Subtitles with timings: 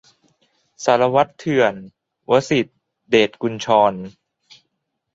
[0.83, 1.73] สารวัตรเถื่อน-
[2.29, 2.71] วสิษฐ
[3.09, 3.93] เดชกุญชร